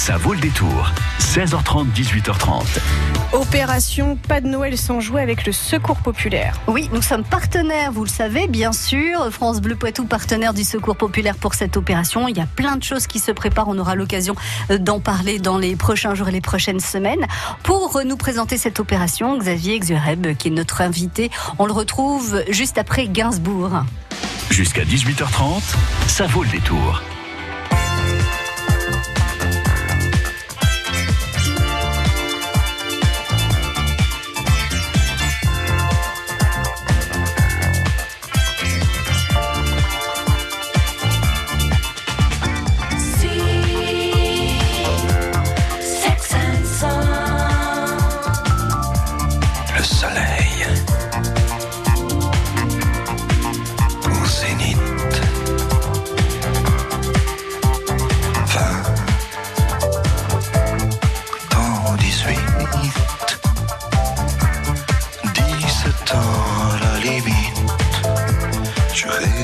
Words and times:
Ça 0.00 0.16
vaut 0.16 0.32
le 0.32 0.40
détour. 0.40 0.90
16h30, 1.18 1.92
18h30. 1.92 2.64
Opération 3.34 4.16
Pas 4.16 4.40
de 4.40 4.48
Noël 4.48 4.78
sans 4.78 4.98
jouer 4.98 5.20
avec 5.20 5.44
le 5.44 5.52
Secours 5.52 5.98
Populaire. 5.98 6.58
Oui, 6.68 6.88
nous 6.94 7.02
sommes 7.02 7.22
partenaires, 7.22 7.92
vous 7.92 8.04
le 8.04 8.08
savez, 8.08 8.48
bien 8.48 8.72
sûr. 8.72 9.30
France 9.30 9.60
Bleu 9.60 9.76
Poitou, 9.76 10.06
partenaire 10.06 10.54
du 10.54 10.64
Secours 10.64 10.96
Populaire 10.96 11.36
pour 11.36 11.52
cette 11.52 11.76
opération. 11.76 12.28
Il 12.28 12.38
y 12.38 12.40
a 12.40 12.46
plein 12.46 12.76
de 12.76 12.82
choses 12.82 13.06
qui 13.06 13.18
se 13.18 13.30
préparent. 13.30 13.68
On 13.68 13.76
aura 13.76 13.94
l'occasion 13.94 14.34
euh, 14.70 14.78
d'en 14.78 15.00
parler 15.00 15.38
dans 15.38 15.58
les 15.58 15.76
prochains 15.76 16.14
jours 16.14 16.30
et 16.30 16.32
les 16.32 16.40
prochaines 16.40 16.80
semaines. 16.80 17.26
Pour 17.62 18.00
nous 18.02 18.16
présenter 18.16 18.56
cette 18.56 18.80
opération, 18.80 19.36
Xavier 19.36 19.78
Xuereb, 19.80 20.34
qui 20.38 20.48
est 20.48 20.50
notre 20.50 20.80
invité, 20.80 21.30
on 21.58 21.66
le 21.66 21.72
retrouve 21.72 22.42
juste 22.48 22.78
après 22.78 23.06
Gainsbourg. 23.06 23.82
Jusqu'à 24.48 24.84
18h30, 24.84 25.60
ça 26.06 26.26
vaut 26.26 26.42
le 26.42 26.48
détour. 26.48 27.02
Ans 67.00 67.06
à 69.08 69.20
la 69.20 69.39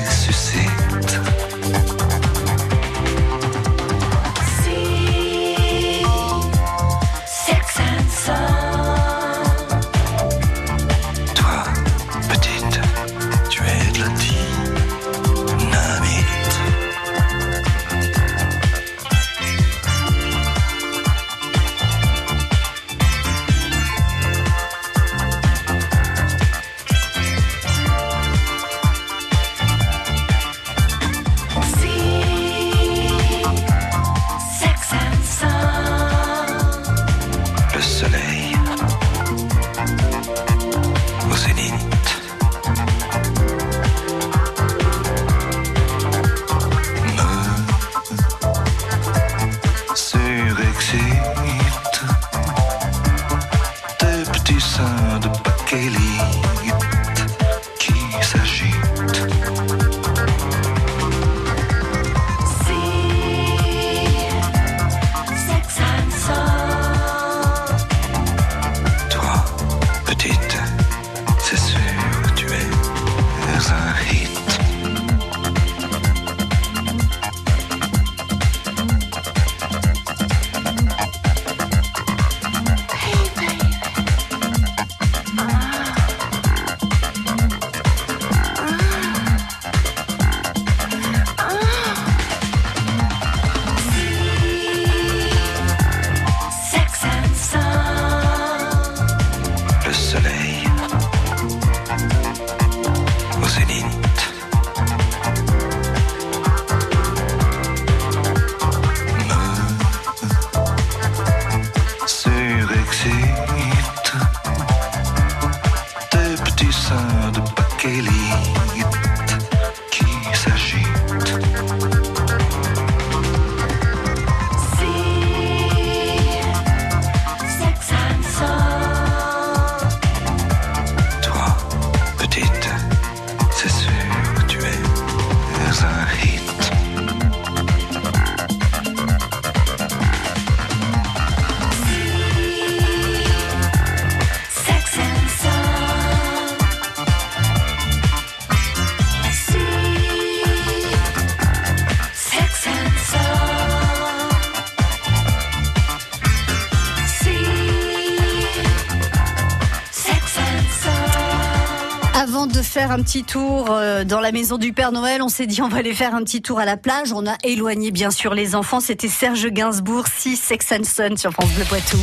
faire 162.77 162.91
un 162.91 163.01
petit 163.01 163.23
tour 163.23 163.71
euh, 163.71 164.03
dans 164.03 164.19
la 164.19 164.31
maison 164.31 164.59
du 164.59 164.71
Père 164.71 164.91
Noël, 164.91 165.23
on 165.23 165.29
s'est 165.29 165.47
dit 165.47 165.63
on 165.63 165.67
va 165.67 165.77
aller 165.77 165.95
faire 165.95 166.13
un 166.13 166.23
petit 166.23 166.43
tour 166.43 166.59
à 166.59 166.65
la 166.65 166.77
plage. 166.77 167.11
On 167.11 167.25
a 167.25 167.35
éloigné 167.43 167.89
bien 167.89 168.11
sûr 168.11 168.35
les 168.35 168.53
enfants. 168.53 168.79
C'était 168.79 169.07
Serge 169.07 169.47
Gainsbourg, 169.47 170.05
6 170.05 170.37
Sex 170.37 170.71
and 170.71 170.83
Son 170.83 171.15
sur 171.15 171.31
France 171.31 171.51
Bleu 171.53 171.65
Poitou. 171.67 171.97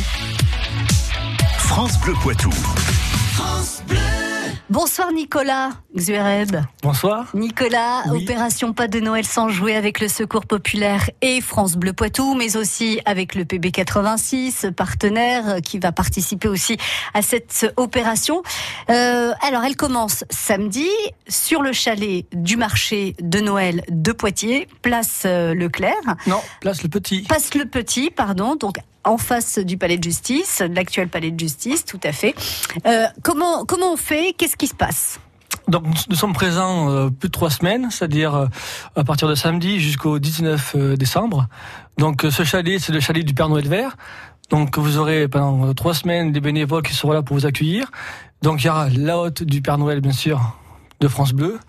France 1.59 1.97
Bleu 2.01 2.13
Poitou. 2.21 2.49
Bonsoir 4.71 5.11
Nicolas 5.11 5.73
Xuereb. 5.95 6.55
Bonsoir. 6.81 7.27
Nicolas, 7.35 8.01
Oui. 8.09 8.23
opération 8.23 8.73
pas 8.73 8.87
de 8.87 8.99
Noël 8.99 9.23
sans 9.23 9.47
jouer 9.47 9.75
avec 9.75 9.99
le 9.99 10.07
Secours 10.07 10.47
Populaire 10.47 11.07
et 11.21 11.39
France 11.39 11.75
Bleu 11.75 11.93
Poitou, 11.93 12.33
mais 12.33 12.57
aussi 12.57 12.99
avec 13.05 13.35
le 13.35 13.43
PB86, 13.43 14.71
partenaire 14.71 15.61
qui 15.61 15.77
va 15.77 15.91
participer 15.91 16.47
aussi 16.47 16.77
à 17.13 17.21
cette 17.21 17.71
opération. 17.77 18.41
Euh, 18.89 19.33
alors, 19.41 19.63
elle 19.63 19.75
commence 19.75 20.23
samedi 20.31 20.87
sur 21.27 21.61
le 21.61 21.71
chalet 21.71 22.25
du 22.33 22.57
marché 22.57 23.15
de 23.21 23.39
Noël 23.41 23.83
de 23.89 24.11
Poitiers, 24.13 24.67
place 24.81 25.23
euh, 25.27 25.53
Leclerc. 25.53 26.15
Non, 26.25 26.41
place 26.59 26.81
le 26.81 26.89
petit. 26.89 27.21
Passe 27.21 27.53
le 27.53 27.65
petit, 27.65 28.09
pardon, 28.09 28.55
donc 28.55 28.77
en 29.05 29.17
face 29.17 29.59
du 29.59 29.77
palais 29.77 29.97
de 29.97 30.03
justice, 30.03 30.61
de 30.61 30.75
l'actuel 30.75 31.07
palais 31.07 31.31
de 31.31 31.39
justice, 31.39 31.85
tout 31.85 31.99
à 32.03 32.11
fait. 32.11 32.35
Euh, 32.85 33.05
comment 33.23 33.63
comment 33.65 33.93
on 33.93 33.97
fait? 33.97 34.33
Qu'est-ce 34.37 34.57
qui 34.57 34.67
se 34.67 34.75
passe? 34.75 35.19
Donc 35.67 35.83
nous, 36.09 36.15
sommes 36.15 36.33
présents 36.33 36.91
euh, 36.91 37.09
plus 37.09 37.29
de 37.29 37.31
trois 37.31 37.49
semaines, 37.49 37.89
c'est-à-dire 37.89 38.35
euh, 38.35 38.47
à 38.95 39.03
partir 39.03 39.27
de 39.27 39.35
samedi 39.35 39.79
jusqu'au 39.79 40.19
19 40.19 40.75
euh, 40.75 40.95
décembre. 40.95 41.47
Donc 41.97 42.23
euh, 42.25 42.31
ce 42.31 42.43
chalet, 42.43 42.79
c'est 42.79 42.91
le 42.91 42.99
chalet 42.99 43.23
du 43.23 43.33
Père 43.33 43.49
Noël 43.49 43.67
Vert. 43.67 43.97
Donc 44.51 44.77
vous 44.77 44.97
aurez 44.97 45.27
pendant 45.27 45.69
euh, 45.69 45.73
trois 45.73 45.95
semaines 45.95 46.31
des 46.31 46.39
bénévoles 46.39 46.83
qui 46.83 46.93
seront 46.93 47.13
là 47.13 47.23
pour 47.23 47.35
vous 47.35 47.45
accueillir. 47.45 47.91
Donc 48.41 48.63
il 48.63 48.67
y 48.67 48.69
aura 48.69 48.89
la 48.89 49.17
hôte 49.17 49.41
du 49.41 49.61
Père 49.61 49.77
Noël, 49.77 50.01
bien 50.01 50.11
sûr, 50.11 50.55
de 50.99 51.07
France 51.07 51.33
Bleu, 51.33 51.59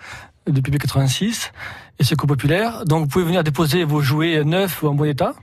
de 0.46 0.60
PB86 0.60 1.52
et 1.98 2.04
Secours 2.04 2.28
Populaire. 2.28 2.84
Donc 2.84 3.02
vous 3.02 3.08
pouvez 3.08 3.24
venir 3.24 3.44
déposer 3.44 3.84
vos 3.84 4.02
jouets 4.02 4.44
neufs 4.44 4.82
ou 4.82 4.88
en 4.88 4.94
bon 4.94 5.04
état. 5.04 5.34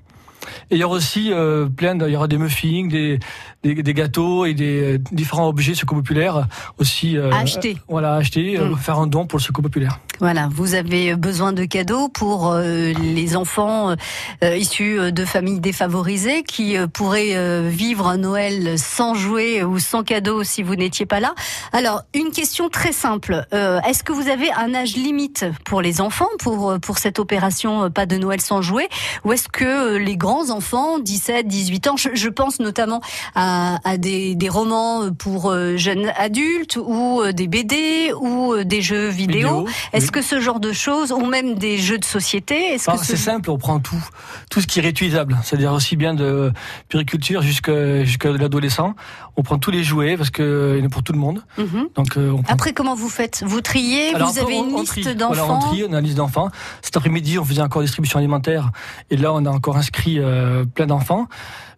Et 0.72 0.76
il 0.76 0.78
y 0.78 0.84
aura 0.84 0.96
aussi 0.96 1.32
euh, 1.32 1.68
plein, 1.68 1.96
de, 1.96 2.08
il 2.08 2.14
y 2.14 2.16
aura 2.16 2.28
des 2.28 2.38
muffins, 2.38 2.88
des, 2.88 3.20
des, 3.64 3.76
des 3.82 3.94
gâteaux 3.94 4.46
et 4.46 4.54
des 4.54 4.96
euh, 4.96 4.98
différents 5.12 5.48
objets 5.48 5.76
secours 5.76 5.98
populaire 5.98 6.48
aussi. 6.78 7.18
euh, 7.18 7.32
Acheter. 7.32 7.78
Voilà, 7.88 8.16
acheter, 8.16 8.58
Mm. 8.58 8.76
faire 8.78 9.00
un 9.00 9.08
don 9.08 9.26
pour 9.26 9.40
le 9.40 9.44
secours 9.44 9.64
populaire. 9.64 10.00
Voilà, 10.20 10.48
vous 10.52 10.74
avez 10.76 11.16
besoin 11.16 11.54
de 11.54 11.66
cadeaux 11.66 12.08
pour 12.08 12.56
les 12.56 13.36
enfants 13.36 13.96
issus 14.42 15.12
de 15.12 15.26
familles 15.26 15.60
défavorisées 15.60 16.44
qui 16.44 16.76
pourraient 16.94 17.68
vivre 17.70 18.08
un 18.08 18.18
Noël 18.18 18.78
sans 18.80 19.16
jouets 19.16 19.64
ou 19.64 19.80
sans 19.80 20.04
cadeaux 20.04 20.44
si 20.44 20.62
vous 20.64 20.76
n'étiez 20.76 21.06
pas 21.06 21.20
là. 21.20 21.34
Alors, 21.74 22.04
une 22.14 22.32
question 22.32 22.70
très 22.70 22.92
simple. 22.92 23.46
Est-ce 23.52 24.04
que 24.04 24.14
vous 24.14 24.30
avez 24.30 24.52
un 24.54 24.74
âge 24.76 24.96
limite 24.96 25.46
pour 25.66 25.82
les 25.82 26.00
enfants 26.00 26.30
pour, 26.40 26.80
pour 26.82 26.98
cette 27.00 27.20
opération 27.20 27.90
Pas 27.90 28.06
de 28.06 28.16
Noël 28.18 28.40
sans 28.40 28.62
jouets? 28.62 28.90
Ou 29.26 29.34
est-ce 29.34 29.50
que 29.50 29.98
les 29.98 30.16
grands 30.16 30.33
enfants, 30.50 31.00
17, 31.00 31.48
18 31.48 31.88
ans, 31.88 31.98
je, 31.98 32.10
je 32.14 32.30
pense 32.30 32.60
notamment 32.60 33.02
à, 33.36 33.80
à 33.90 33.98
des, 33.98 34.36
des 34.36 34.50
romans 34.50 35.12
pour 35.14 35.50
euh, 35.52 35.78
jeunes 35.78 36.12
adultes 36.18 36.78
ou 36.84 37.22
euh, 37.22 37.32
des 37.32 37.48
BD 37.48 38.12
ou 38.20 38.54
euh, 38.54 38.64
des 38.64 38.82
jeux 38.82 39.08
vidéo, 39.10 39.64
Vidéo, 39.64 39.68
est-ce 39.94 40.06
oui. 40.06 40.12
que 40.12 40.22
ce 40.22 40.40
genre 40.40 40.60
de 40.60 40.72
choses, 40.74 41.12
ou 41.12 41.26
même 41.26 41.56
des 41.56 41.78
jeux 41.78 41.98
de 41.98 42.06
société, 42.06 42.78
Ah, 42.88 42.96
c'est 42.98 43.16
ce... 43.16 43.24
simple, 43.24 43.50
on 43.52 43.58
prend 43.58 43.80
tout, 43.80 44.04
tout 44.50 44.62
ce 44.62 44.68
qui 44.68 44.80
est 44.80 44.82
réutilisable, 44.82 45.38
c'est-à-dire 45.44 45.72
aussi 45.74 45.96
bien 45.96 46.14
de 46.14 46.52
puriculture 46.90 47.42
jusqu'à 47.42 48.04
jusqu'à 48.04 48.32
l'adolescent. 48.32 48.96
On 49.38 49.42
prend 49.44 49.58
tous 49.58 49.72
les 49.72 49.84
jouets 49.84 50.16
parce 50.18 50.30
que 50.30 50.76
il 50.78 50.82
y 50.82 50.84
en 50.84 50.86
a 50.86 50.90
pour 50.90 51.04
tout 51.04 51.14
le 51.14 51.20
monde. 51.20 51.44
Mhm. 51.58 51.90
Donc 51.96 52.18
on 52.18 52.42
prend 52.44 52.54
Après, 52.54 52.74
comment 52.74 52.96
vous 52.96 53.10
faites? 53.10 53.44
Vous 53.46 53.62
triez 53.62 54.14
Alors 54.14 54.32
Vous 54.32 54.40
après, 54.40 54.54
avez 54.54 54.62
on- 54.62 54.70
une 54.70 54.76
on 54.76 54.82
liste. 54.82 54.94
Voilà, 55.04 55.14
d'enfants? 55.16 55.60
on 55.64 55.70
trie, 55.72 55.84
on 55.90 55.94
a 55.94 56.00
une 56.00 56.06
liste 56.06 56.18
d'enfants. 56.18 56.50
Cet 56.82 56.98
après-midi, 56.98 57.40
on 57.40 57.46
faisait 57.46 57.62
encore 57.62 57.82
distribution 57.82 58.20
alimentaire. 58.20 58.72
Et 59.10 59.18
là, 59.18 59.34
on 59.34 59.46
a 59.46 59.50
encore 59.50 59.78
inscrit 59.78 60.20
euh, 60.24 60.66
plein 60.66 60.88
d'enfants. 60.88 61.28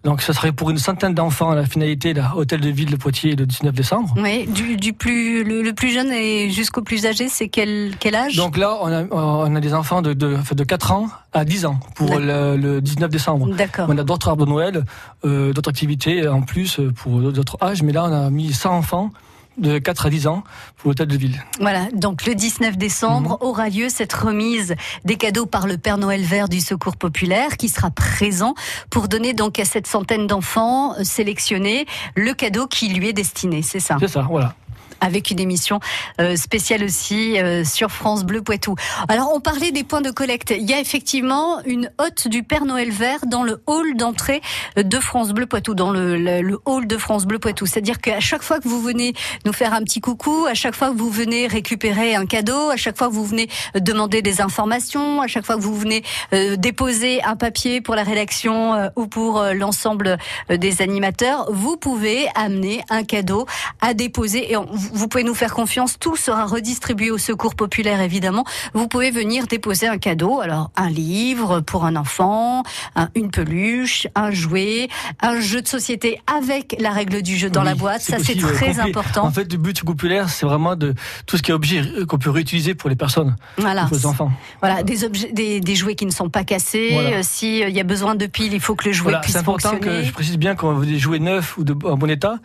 Donc, 0.03 0.21
ça 0.21 0.33
serait 0.33 0.51
pour 0.51 0.69
une 0.69 0.77
centaine 0.77 1.15
d'enfants 1.15 1.49
à 1.49 1.55
la 1.55 1.65
finalité, 1.65 2.13
là, 2.13 2.33
Hôtel 2.35 2.61
de 2.61 2.69
Ville 2.69 2.91
de 2.91 2.95
Poitiers, 2.95 3.35
le 3.35 3.47
19 3.47 3.73
décembre. 3.73 4.13
Oui, 4.17 4.45
du, 4.45 4.77
du 4.77 4.93
plus 4.93 5.43
le, 5.43 5.63
le 5.63 5.73
plus 5.73 5.91
jeune 5.91 6.11
et 6.11 6.51
jusqu'au 6.51 6.83
plus 6.83 7.07
âgé, 7.07 7.27
c'est 7.27 7.49
quel 7.49 7.93
quel 7.99 8.13
âge? 8.13 8.35
Donc 8.35 8.55
là, 8.55 8.77
on 8.81 8.91
a, 8.91 9.03
on 9.11 9.55
a 9.55 9.59
des 9.59 9.73
enfants 9.73 10.03
de, 10.03 10.13
de, 10.13 10.35
enfin, 10.35 10.53
de 10.53 10.63
4 10.63 10.91
ans 10.91 11.07
à 11.33 11.43
10 11.43 11.65
ans 11.65 11.79
pour 11.95 12.19
le, 12.19 12.55
le 12.55 12.81
19 12.81 13.09
décembre. 13.09 13.47
D'accord. 13.55 13.87
On 13.89 13.97
a 13.97 14.03
d'autres 14.03 14.29
arbres 14.29 14.45
de 14.45 14.51
Noël, 14.51 14.85
euh, 15.25 15.53
d'autres 15.53 15.69
activités 15.69 16.27
en 16.27 16.43
plus 16.43 16.79
pour 16.97 17.19
d'autres 17.19 17.57
âges. 17.63 17.81
Mais 17.81 17.91
là, 17.91 18.05
on 18.05 18.13
a 18.13 18.29
mis 18.29 18.53
100 18.53 18.77
enfants 18.77 19.09
de 19.57 19.79
4 19.79 20.07
à 20.07 20.09
10 20.09 20.27
ans 20.27 20.43
pour 20.77 20.89
l'hôtel 20.89 21.07
de 21.07 21.17
ville. 21.17 21.43
Voilà, 21.59 21.87
donc 21.93 22.25
le 22.25 22.35
19 22.35 22.77
décembre 22.77 23.37
Mhm. 23.41 23.47
aura 23.47 23.69
lieu 23.69 23.89
cette 23.89 24.13
remise 24.13 24.75
des 25.05 25.15
cadeaux 25.15 25.45
par 25.45 25.67
le 25.67 25.77
Père 25.77 25.97
Noël 25.97 26.21
vert 26.21 26.49
du 26.49 26.59
Secours 26.59 26.97
populaire 26.97 27.57
qui 27.57 27.69
sera 27.69 27.89
présent 27.91 28.53
pour 28.89 29.07
donner 29.07 29.33
donc 29.33 29.59
à 29.59 29.65
cette 29.65 29.87
centaine 29.87 30.27
d'enfants 30.27 30.93
euh, 30.97 31.03
sélectionnés 31.03 31.85
le 32.15 32.33
cadeau 32.33 32.67
qui 32.67 32.89
lui 32.89 33.09
est 33.09 33.13
destiné, 33.13 33.61
c'est 33.61 33.79
ça 33.79 33.97
C'est 33.99 34.07
ça, 34.07 34.21
voilà. 34.29 34.55
Avec 35.01 35.31
une 35.31 35.39
émission 35.39 35.79
euh, 36.19 36.35
spéciale 36.35 36.83
aussi 36.83 37.39
euh, 37.39 37.63
sur 37.63 37.91
France 37.91 38.23
Bleu 38.23 38.41
Poitou. 38.41 38.75
Alors 39.07 39.31
on 39.33 39.39
parlait 39.39 39.71
des 39.71 39.83
points 39.83 40.01
de 40.01 40.11
collecte. 40.11 40.53
Il 40.57 40.69
y 40.69 40.73
a 40.73 40.79
effectivement 40.79 41.61
une 41.65 41.89
hotte 41.97 42.27
du 42.27 42.43
Père 42.43 42.65
Noël 42.65 42.91
vert 42.91 43.25
dans 43.27 43.43
le 43.43 43.61
hall 43.67 43.95
d'entrée 43.95 44.41
de 44.77 44.99
France 44.99 45.31
Bleu 45.31 45.45
Poitou, 45.45 45.73
dans 45.73 45.91
le, 45.91 46.17
le, 46.17 46.59
hall 46.65 46.87
de 46.87 46.97
France 46.97 47.25
Bleu 47.25 47.39
Poitou. 47.39 47.65
C'est-à-dire 47.65 47.99
qu'à 47.99 48.19
chaque 48.19 48.43
fois 48.43 48.59
que 48.59 48.67
vous 48.67 48.81
venez 48.81 49.13
nous 49.45 49.53
faire 49.53 49.73
un 49.73 49.81
petit 49.81 50.01
coucou, 50.01 50.45
à 50.49 50.53
chaque 50.53 50.75
fois 50.75 50.89
que 50.89 50.97
vous 50.97 51.09
venez 51.09 51.47
récupérer 51.47 52.15
un 52.15 52.25
cadeau, 52.25 52.69
à 52.69 52.77
chaque 52.77 52.97
fois 52.97 53.07
que 53.07 53.13
vous 53.13 53.25
venez 53.25 53.47
demander 53.75 54.21
des 54.21 54.41
informations, 54.41 55.21
à 55.21 55.27
chaque 55.27 55.45
fois 55.45 55.55
que 55.55 55.61
vous 55.61 55.75
venez 55.75 56.03
euh, 56.33 56.55
déposer 56.55 57.23
un 57.23 57.35
papier 57.35 57.81
pour 57.81 57.95
la 57.95 58.03
rédaction 58.03 58.73
euh, 58.73 58.89
ou 58.95 59.07
pour 59.07 59.39
euh, 59.39 59.53
l'ensemble 59.53 60.17
des 60.49 60.81
animateurs, 60.81 61.47
vous 61.51 61.77
pouvez 61.77 62.27
amener 62.35 62.81
un 62.89 63.03
cadeau 63.03 63.45
à 63.81 63.93
déposer 63.93 64.55
vous 64.93 65.07
pouvez 65.07 65.23
nous 65.23 65.33
faire 65.35 65.53
confiance, 65.53 65.97
tout 65.99 66.15
sera 66.15 66.45
redistribué 66.45 67.11
au 67.11 67.17
secours 67.17 67.55
populaire 67.55 68.01
évidemment. 68.01 68.43
Vous 68.73 68.87
pouvez 68.87 69.11
venir 69.11 69.47
déposer 69.47 69.87
un 69.87 69.97
cadeau, 69.97 70.41
alors 70.41 70.71
un 70.75 70.89
livre 70.89 71.59
pour 71.61 71.85
un 71.85 71.95
enfant, 71.95 72.63
un- 72.95 73.09
une 73.15 73.31
peluche, 73.31 74.07
un 74.15 74.31
jouet, 74.31 74.87
un 75.21 75.39
jeu 75.39 75.61
de 75.61 75.67
société 75.67 76.19
avec 76.27 76.75
la 76.79 76.91
règle 76.91 77.21
du 77.21 77.35
jeu 77.37 77.49
dans 77.49 77.61
Oui, 77.61 77.67
la 77.67 77.75
boîte, 77.75 78.01
ça 78.01 78.17
c'est 78.19 78.35
très 78.37 78.67
complet. 78.73 78.79
important. 78.79 79.25
En 79.25 79.31
fait, 79.31 79.51
le 79.51 79.57
but 79.57 79.83
populaire, 79.83 80.29
c'est 80.29 80.45
vraiment 80.45 80.75
de 80.75 80.93
tout 81.25 81.37
ce 81.37 81.41
qui 81.43 81.51
est 81.51 81.53
objet 81.53 81.81
euh, 81.81 82.05
qu'on 82.05 82.17
peut 82.17 82.29
réutiliser 82.29 82.75
pour 82.75 82.89
les 82.89 82.95
personnes, 82.95 83.35
Voilà. 83.57 83.85
pour 83.85 83.97
les 83.97 84.05
enfants. 84.05 84.31
Voilà, 84.61 84.83
des 84.83 85.03
objets, 85.03 85.31
des, 85.31 85.59
des 85.59 85.75
jouets 85.75 85.95
qui 85.95 86.05
ne 86.05 86.11
sont 86.11 86.29
pas 86.29 86.43
cassés. 86.43 86.89
Voilà. 86.93 87.09
Euh, 87.17 87.21
Si 87.23 87.63
euh, 87.63 87.69
y 87.69 87.79
a 87.79 87.83
besoin 87.83 88.15
de 88.15 88.25
piles, 88.25 88.53
il 88.53 88.59
faut 88.61 88.75
que 88.75 88.85
le 88.87 88.93
jouet 88.93 89.05
Voilà, 89.05 89.19
puisse 89.19 89.33
c'est 89.33 89.39
important 89.39 89.71
fonctionner. 89.71 90.01
que 90.01 90.07
je 90.07 90.11
précise 90.11 90.37
bien 90.37 90.55
qu'on 90.55 90.73
veut 90.73 90.85
des 90.85 90.99
jouets 90.99 91.19
neufs 91.19 91.57
ou 91.57 91.63
de 91.63 91.73
en 91.87 91.97
bon 91.97 92.09
état, 92.09 92.35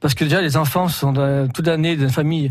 parce 0.00 0.14
que 0.14 0.24
déjà 0.24 0.40
les 0.40 0.56
enfants 0.56 0.88
sont 0.88 1.12
dans- 1.12 1.48
toute 1.48 1.66
l'année 1.66 1.96
dans 1.96 2.04
une 2.04 2.10
famille 2.10 2.50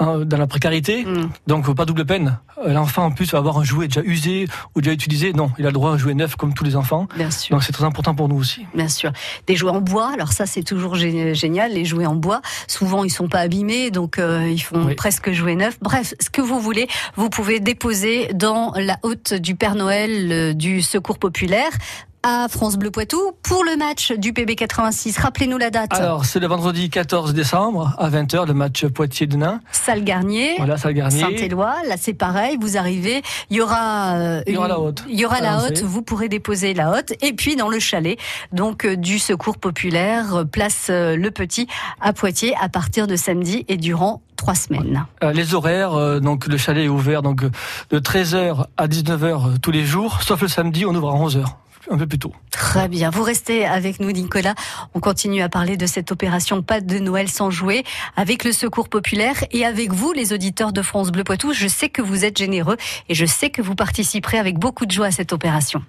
dans 0.00 0.26
la 0.38 0.46
précarité, 0.46 1.04
Mm. 1.04 1.30
donc 1.46 1.74
pas 1.74 1.84
double 1.84 2.04
peine. 2.04 2.38
Euh, 2.64 2.72
L'enfant 2.72 3.04
en 3.06 3.10
plus 3.10 3.30
va 3.32 3.38
avoir 3.38 3.58
un 3.58 3.64
jouet 3.64 3.88
déjà 3.88 4.02
usé 4.04 4.46
ou 4.74 4.80
déjà 4.80 4.92
utilisé, 4.92 5.32
non, 5.32 5.50
il 5.58 5.64
a 5.64 5.68
le 5.68 5.72
droit 5.72 5.90
à 5.90 5.94
un 5.94 5.98
jouet 5.98 6.14
neuf 6.14 6.36
comme 6.36 6.54
tous 6.54 6.64
les 6.64 6.76
enfants. 6.76 7.06
Bien 7.16 7.30
sûr. 7.30 7.50
Donc 7.54 7.62
c'est 7.64 7.72
très 7.72 7.84
important 7.84 8.14
pour 8.14 8.28
nous 8.28 8.36
aussi. 8.36 8.66
Bien 8.74 8.88
sûr. 8.88 9.12
Des 9.46 9.56
jouets 9.56 9.70
en 9.70 9.80
bois, 9.80 10.10
alors 10.12 10.32
ça 10.32 10.46
c'est 10.46 10.62
toujours 10.62 10.94
gé- 10.96 11.34
génial, 11.34 11.72
les 11.72 11.84
jouets 11.84 12.06
en 12.06 12.14
bois. 12.14 12.40
Souvent 12.68 13.04
ils 13.04 13.10
sont 13.10 13.28
pas 13.28 13.40
abîmés, 13.40 13.90
donc 13.90 14.18
euh, 14.18 14.48
ils 14.48 14.60
font 14.60 14.84
Oui. 14.86 14.94
presque 14.94 15.32
jouets 15.32 15.56
neufs. 15.56 15.78
Bref, 15.80 16.14
ce 16.20 16.30
que 16.30 16.40
vous 16.42 16.60
voulez, 16.60 16.88
vous 17.16 17.28
pouvez 17.30 17.60
déposer 17.60 18.28
dans 18.34 18.72
la 18.76 18.96
haute 19.02 19.34
du 19.34 19.54
Père 19.54 19.74
Noël 19.74 20.32
euh, 20.32 20.52
du 20.54 20.82
Secours 20.82 21.18
populaire 21.18 21.70
à 22.24 22.48
France 22.48 22.76
Bleu 22.76 22.90
Poitou 22.90 23.20
pour 23.42 23.64
le 23.64 23.76
match 23.76 24.10
du 24.12 24.32
PB 24.32 24.56
86. 24.56 25.18
Rappelez-nous 25.18 25.58
la 25.58 25.68
date. 25.70 25.92
Alors 25.92 26.24
c'est 26.24 26.40
le 26.40 26.46
vendredi 26.46 26.88
14 26.88 27.34
décembre 27.34 27.94
à 27.98 28.08
20h 28.08 28.46
le 28.46 28.54
match 28.54 28.86
Poitiers-Denain. 28.86 29.60
Salle 29.70 30.02
Garnier. 30.04 30.54
Voilà, 30.56 30.78
salle 30.78 30.94
Garnier. 30.94 31.20
Saint-Éloi, 31.20 31.74
là 31.86 31.96
c'est 31.98 32.14
pareil, 32.14 32.56
vous 32.60 32.76
arrivez, 32.78 33.22
il 33.50 33.58
y 33.58 33.60
aura 33.60 34.14
euh, 34.14 34.42
Il 34.46 34.54
y 34.54 34.56
aura 34.56 34.66
une- 34.66 34.72
la 34.72 34.80
hotte. 34.80 35.04
Il 35.08 35.20
y 35.20 35.26
aura 35.26 35.40
la 35.42 35.58
hotte, 35.64 35.82
vous 35.82 36.00
pourrez 36.02 36.28
déposer 36.30 36.72
la 36.72 36.90
hotte 36.92 37.12
et 37.20 37.34
puis 37.34 37.56
dans 37.56 37.68
le 37.68 37.78
chalet 37.78 38.18
donc 38.52 38.86
euh, 38.86 38.96
du 38.96 39.18
Secours 39.18 39.58
populaire 39.58 40.34
euh, 40.36 40.44
place 40.44 40.86
euh, 40.88 41.16
Le 41.16 41.30
Petit 41.30 41.68
à 42.00 42.12
Poitiers 42.14 42.54
à 42.60 42.68
partir 42.70 43.06
de 43.06 43.16
samedi 43.16 43.66
et 43.68 43.76
durant 43.76 44.22
trois 44.36 44.54
semaines. 44.54 45.04
Les 45.32 45.54
horaires, 45.54 46.20
donc 46.20 46.46
le 46.48 46.56
chalet 46.56 46.86
est 46.86 46.88
ouvert 46.88 47.22
donc 47.22 47.42
de 47.90 47.98
13h 47.98 48.64
à 48.76 48.86
19h 48.88 49.24
euh, 49.24 49.38
tous 49.62 49.70
les 49.70 49.84
jours, 49.84 50.22
sauf 50.22 50.42
le 50.42 50.48
samedi, 50.48 50.84
on 50.84 50.94
ouvre 50.94 51.10
à 51.10 51.14
11h, 51.14 51.44
un 51.90 51.98
peu 51.98 52.06
plus 52.06 52.18
tôt. 52.18 52.32
Très 52.50 52.88
bien, 52.88 53.10
vous 53.10 53.22
restez 53.22 53.64
avec 53.66 54.00
nous 54.00 54.10
Nicolas. 54.10 54.54
On 54.94 55.00
continue 55.00 55.42
à 55.42 55.48
parler 55.48 55.76
de 55.76 55.86
cette 55.86 56.12
opération 56.12 56.62
Pas 56.62 56.80
de 56.80 56.98
Noël 56.98 57.28
sans 57.28 57.50
jouer 57.50 57.84
avec 58.16 58.44
le 58.44 58.52
Secours 58.52 58.88
populaire 58.88 59.44
et 59.50 59.64
avec 59.64 59.92
vous 59.92 60.12
les 60.12 60.32
auditeurs 60.32 60.72
de 60.72 60.82
France 60.82 61.10
Bleu 61.10 61.24
Poitou. 61.24 61.52
Je 61.52 61.68
sais 61.68 61.88
que 61.88 62.02
vous 62.02 62.24
êtes 62.24 62.38
généreux 62.38 62.76
et 63.08 63.14
je 63.14 63.26
sais 63.26 63.50
que 63.50 63.62
vous 63.62 63.74
participerez 63.74 64.38
avec 64.38 64.58
beaucoup 64.58 64.86
de 64.86 64.92
joie 64.92 65.06
à 65.06 65.10
cette 65.10 65.32
opération. 65.32 65.82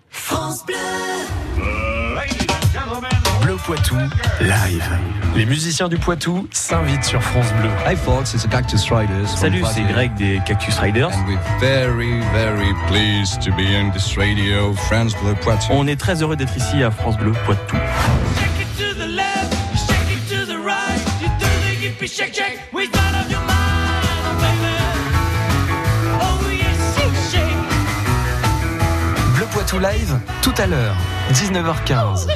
Bleu 0.66 1.14
Poitou, 3.65 3.95
live. 4.41 4.84
Les 5.36 5.48
musiciens 5.48 5.89
du 5.89 5.98
Poitou 5.98 6.48
s'invitent 6.51 7.03
sur 7.03 7.19
France 7.24 7.51
Bleu. 7.60 7.72
Hey 7.84 7.95
folks, 7.95 8.36
it's 8.36 8.43
the 8.43 8.48
Cactus 8.48 8.91
Riders. 8.91 9.27
Salut, 9.27 9.63
c'est. 9.74 9.81
Greg 9.81 10.13
des 10.13 10.39
Cactus 10.45 10.77
Riders. 10.77 11.10
And 11.12 11.25
we're 11.25 11.39
very, 11.60 12.22
very 12.31 12.75
pleased 12.88 13.41
to 13.41 13.50
be 13.55 13.75
on 13.75 13.91
this 13.91 14.15
radio, 14.17 14.72
France 14.74 15.15
Bleu 15.19 15.34
Poitou. 15.41 15.72
On 15.72 15.88
est 15.88 16.00
très 16.00 16.22
heureux 16.22 16.36
d'être 16.36 16.55
ici 16.55 16.84
à 16.84 16.91
France 16.91 17.17
Bleu 17.17 17.31
Poitou. 17.43 17.75
Bleu 29.36 29.45
Poitou 29.51 29.79
Live, 29.79 30.19
tout 30.43 30.53
à 30.55 30.67
l'heure, 30.67 30.95
19h15. 31.34 32.27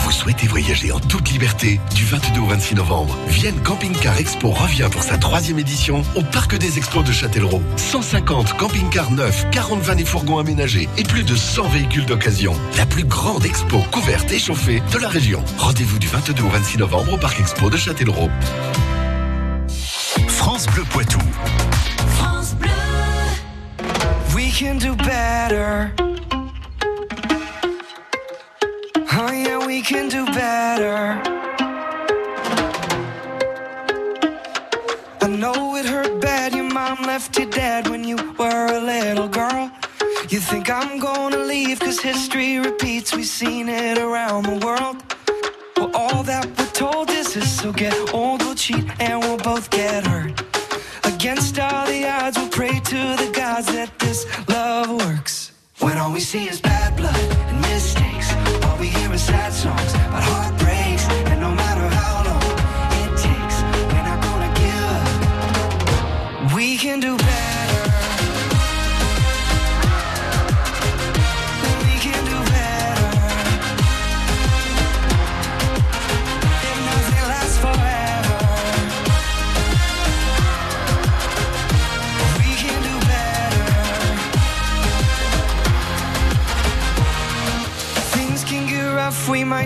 Vous 0.00 0.12
souhaitez 0.12 0.46
voyager 0.46 0.92
en 0.92 1.00
toute 1.00 1.30
liberté 1.30 1.80
du 1.94 2.04
22 2.04 2.40
au 2.40 2.46
26 2.46 2.74
novembre 2.74 3.16
Vienne 3.28 3.58
Camping 3.62 3.92
Car 3.92 4.18
Expo 4.18 4.50
revient 4.50 4.88
pour 4.92 5.02
sa 5.02 5.16
troisième 5.16 5.58
édition 5.58 6.02
au 6.16 6.22
Parc 6.22 6.58
des 6.58 6.76
Expos 6.76 7.02
de 7.02 7.12
Châtellerault. 7.12 7.62
150 7.76 8.54
camping-cars 8.58 9.10
neufs, 9.12 9.46
40 9.52 9.80
vannes 9.80 10.00
et 10.00 10.04
fourgons 10.04 10.38
aménagés 10.38 10.88
et 10.98 11.02
plus 11.02 11.22
de 11.22 11.34
100 11.34 11.68
véhicules 11.68 12.06
d'occasion. 12.06 12.54
La 12.76 12.84
plus 12.84 13.04
grande 13.04 13.46
expo 13.46 13.78
couverte 13.90 14.30
et 14.32 14.38
chauffée 14.38 14.82
de 14.92 14.98
la 14.98 15.08
région. 15.08 15.42
Rendez-vous 15.56 15.98
du 15.98 16.08
22 16.08 16.42
au 16.42 16.48
26 16.48 16.78
novembre 16.78 17.14
au 17.14 17.16
Parc 17.16 17.40
Expo 17.40 17.70
de 17.70 17.78
Châtellerault. 17.78 18.30
France 20.26 20.66
Bleu 20.66 20.84
Poitou. 20.90 21.20
We 24.48 24.54
can 24.54 24.78
do 24.78 24.96
better. 24.96 25.92
Oh 29.12 29.30
yeah, 29.30 29.66
we 29.66 29.82
can 29.82 30.08
do 30.08 30.24
better. 30.24 31.20
I 35.20 35.28
know 35.28 35.76
it 35.76 35.84
hurt 35.84 36.22
bad, 36.22 36.54
your 36.54 36.64
mom 36.64 37.02
left 37.02 37.38
your 37.38 37.50
dad 37.50 37.88
when 37.88 38.04
you 38.04 38.16
were 38.38 38.66
a 38.78 38.80
little 38.80 39.28
girl. 39.28 39.70
You 40.30 40.40
think 40.40 40.70
I'm 40.70 40.98
gonna 40.98 41.44
leave 41.44 41.80
cause 41.80 42.00
history 42.00 42.58
repeats, 42.58 43.14
we've 43.14 43.26
seen 43.26 43.68
it 43.68 43.98
around 43.98 44.44
the 44.44 44.64
world. 44.64 44.96
Well, 45.76 45.94
all 45.94 46.22
that 46.22 46.46
we're 46.58 46.72
told 46.72 47.10
is 47.10 47.34
this, 47.34 47.60
so 47.60 47.70
get 47.70 47.94
old, 48.14 48.40
we'll 48.40 48.54
cheat, 48.54 48.86
and 48.98 49.20
we'll 49.20 49.36
both 49.36 49.68
get 49.68 50.06
hurt. 50.06 50.37
Against 51.20 51.58
all 51.58 51.84
the 51.84 52.06
odds, 52.06 52.38
we'll 52.38 52.48
pray 52.48 52.78
to 52.78 52.96
the 53.18 53.28
gods 53.34 53.66
that 53.66 53.90
this 53.98 54.24
love 54.48 54.88
works. 54.88 55.50
When 55.80 55.98
all 55.98 56.12
we 56.12 56.20
see 56.20 56.48
is 56.48 56.60
bad 56.60 56.96
blood 56.96 57.16
and 57.16 57.60
mistakes, 57.60 58.32
all 58.64 58.78
we 58.78 58.86
hear 58.86 59.12
is 59.12 59.22
sad 59.22 59.52
songs 59.52 59.97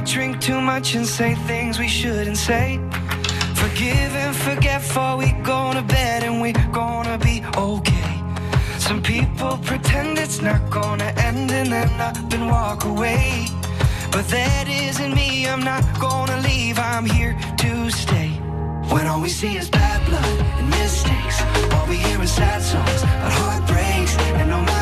drink 0.04 0.40
too 0.40 0.60
much 0.60 0.94
and 0.94 1.06
say 1.06 1.34
things 1.46 1.78
we 1.78 1.88
shouldn't 1.88 2.36
say. 2.36 2.78
Forgive 3.54 4.14
and 4.16 4.34
forget 4.34 4.80
before 4.80 5.16
we 5.16 5.32
go 5.42 5.72
to 5.72 5.82
bed 5.82 6.24
and 6.24 6.40
we're 6.40 6.52
gonna 6.72 7.18
be 7.18 7.42
okay. 7.56 8.22
Some 8.78 9.02
people 9.02 9.58
pretend 9.64 10.18
it's 10.18 10.42
not 10.42 10.70
gonna 10.70 11.12
end 11.28 11.50
and 11.50 11.70
then 11.72 12.00
up 12.00 12.16
and 12.32 12.46
walk 12.48 12.84
away. 12.84 13.46
But 14.10 14.26
that 14.28 14.68
isn't 14.68 15.14
me, 15.14 15.46
I'm 15.46 15.62
not 15.62 15.84
gonna 16.00 16.38
leave, 16.40 16.78
I'm 16.78 17.06
here 17.06 17.36
to 17.58 17.90
stay. 17.90 18.30
When 18.92 19.06
all 19.06 19.20
we 19.20 19.28
see 19.28 19.56
is 19.56 19.70
bad 19.70 20.04
blood 20.06 20.38
and 20.58 20.68
mistakes, 20.70 21.42
all 21.72 21.86
we 21.86 21.96
hear 21.96 22.20
is 22.22 22.32
sad 22.32 22.60
songs 22.60 23.02
about 23.02 23.32
heartbreaks, 23.32 24.16
and 24.38 24.50
no 24.50 24.60
matter 24.60 24.81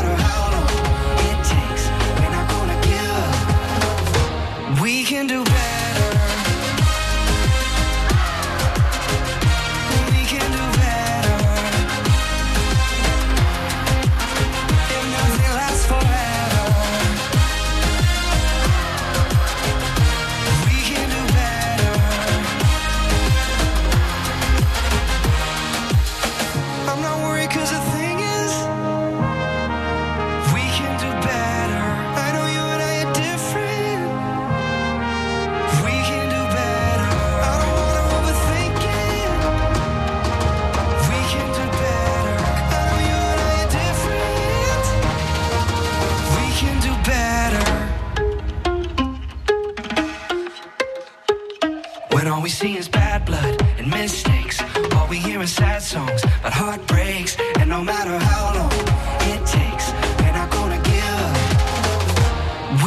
can 5.10 5.26
do 5.26 5.59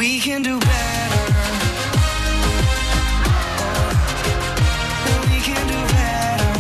We 0.03 0.19
can 0.19 0.41
do 0.41 0.59
better. 0.59 0.69
We 5.31 5.39
can 5.39 5.65
do 5.65 5.79
better. 5.95 6.51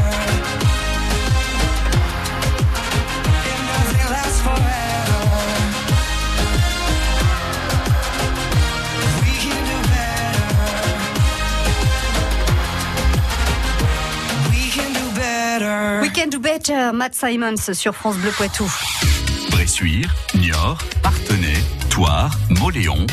If 3.51 3.59
nothing 3.67 4.07
lasts 4.15 4.39
forever, 4.45 5.21
we 9.23 9.33
can 9.43 9.61
do 9.71 9.77
better. 9.91 10.55
We 14.51 14.63
can 14.71 14.93
do 14.93 15.05
better. 15.19 16.01
We 16.01 16.09
can 16.09 16.29
do 16.29 16.39
better, 16.39 16.93
Matt 16.93 17.13
Simons 17.13 17.73
sur 17.73 17.91
France 17.91 18.15
Bleu 18.19 18.31
Poitou. 18.31 18.71
Bressuire, 19.51 20.15
Niort, 20.33 20.77
Partenay, 21.01 21.61
Toire, 21.89 22.31
Moléon. 22.49 23.05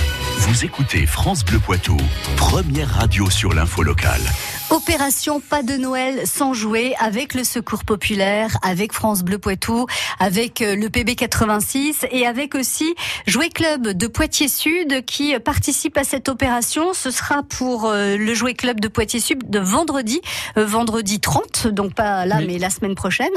Vous 0.43 0.65
écoutez 0.65 1.05
France 1.05 1.45
Bleu 1.45 1.59
Poitou, 1.59 1.99
première 2.39 2.89
radio 2.89 3.29
sur 3.29 3.53
l'info 3.53 3.83
locale. 3.83 4.23
Opération 4.71 5.41
Pas 5.41 5.65
de 5.65 5.75
Noël 5.77 6.27
sans 6.27 6.55
jouer 6.55 6.95
avec 7.01 7.35
le 7.35 7.43
Secours 7.43 7.85
Populaire, 7.85 8.57
avec 8.63 8.93
France 8.93 9.23
Bleu 9.25 9.37
Poitou, 9.39 9.87
avec 10.21 10.63
euh, 10.63 10.77
le 10.77 10.89
PB 10.89 11.17
86 11.17 12.07
et 12.13 12.25
avec 12.25 12.55
aussi 12.55 12.95
Jouet 13.27 13.49
Club 13.49 13.89
de 13.89 14.07
Poitiers 14.07 14.47
Sud 14.49 15.05
qui 15.07 15.37
participe 15.41 15.97
à 15.99 16.05
cette 16.05 16.29
opération. 16.29 16.95
Ce 16.95 17.11
sera 17.11 17.43
pour 17.43 17.87
euh, 17.87 18.17
le 18.17 18.33
Jouet 18.33 18.55
Club 18.55 18.79
de 18.79 18.87
Poitiers 18.87 19.19
Sud 19.19 19.51
de 19.51 19.59
vendredi, 19.59 20.21
euh, 20.57 20.65
vendredi 20.65 21.19
30, 21.19 21.67
donc 21.67 21.95
pas 21.95 22.25
là 22.25 22.37
Oui. 22.39 22.45
mais 22.47 22.59
la 22.59 22.71
semaine 22.71 22.95
prochaine. 22.95 23.31